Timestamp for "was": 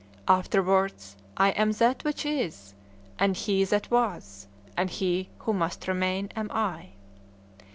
3.91-4.47